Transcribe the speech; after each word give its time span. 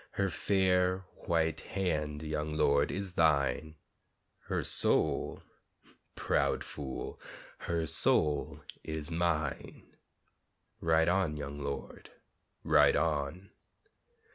Her 0.13 0.31
fair 0.31 1.05
white 1.25 1.59
hand, 1.59 2.23
young 2.23 2.55
lord, 2.57 2.89
is 2.89 3.13
thine, 3.13 3.75
Her 4.45 4.63
soul, 4.63 5.43
proud 6.15 6.63
fool, 6.63 7.21
her 7.69 7.85
soul 7.85 8.61
is 8.83 9.11
mine, 9.11 9.95
Ride 10.79 11.07
on, 11.07 11.37
young 11.37 11.59
lord, 11.59 12.09
ride 12.63 12.95
on! 12.95 13.51